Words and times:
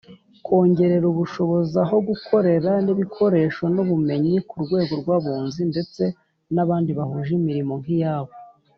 Kongerera 0.45 1.05
ubushobozi 1.13 1.75
aho 1.83 1.95
gukorera 2.07 2.71
n’ 2.83 2.87
ibikoresho 2.93 3.63
n’ 3.73 3.77
ubumenyi 3.83 4.35
kurwego 4.49 4.93
rw 5.01 5.09
abunzi 5.17 5.61
ndetse 5.71 6.03
n’abandi 6.53 6.91
bahuje 6.97 7.31
imirimo 7.39 7.73
nkiyabo. 7.83 8.31